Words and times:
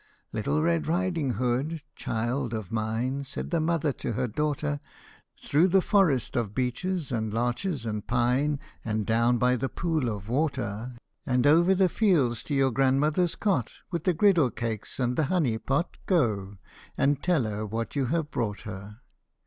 J" 0.01 0.03
Little 0.39 0.63
Red 0.63 0.87
Riding 0.87 1.33
Hood, 1.33 1.83
child 1.95 2.55
of 2.55 2.71
mine," 2.71 3.23
Said 3.23 3.51
the 3.51 3.59
mother 3.59 3.93
to 3.93 4.13
her 4.13 4.27
daughter," 4.27 4.79
Through 5.45 5.67
the 5.67 5.79
forest 5.79 6.35
of 6.35 6.55
beeches, 6.55 7.11
and 7.11 7.31
larches, 7.31 7.85
and 7.85 8.07
pine. 8.07 8.59
And 8.83 9.05
down 9.05 9.37
by 9.37 9.57
the 9.57 9.69
pool 9.69 10.09
of 10.09 10.27
water, 10.27 10.93
And 11.23 11.45
over 11.45 11.75
the 11.75 11.87
fields 11.87 12.41
to 12.45 12.55
your 12.55 12.71
grandmother's 12.71 13.35
cot 13.35 13.73
With 13.91 14.05
the 14.05 14.15
griddle 14.15 14.49
cake 14.49 14.87
and 14.97 15.15
the 15.15 15.25
honey 15.25 15.59
pot, 15.59 15.99
Go, 16.07 16.57
and 16.97 17.21
tell 17.21 17.43
her 17.43 17.63
what 17.63 17.95
you 17.95 18.07
have 18.07 18.31
brought 18.31 18.61
her. 18.61 19.01